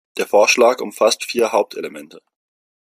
Der 0.17 0.25
Vorschlag 0.25 0.79
umfasst 0.81 1.25
vier 1.25 1.51
Hauptelemente. 1.51 2.23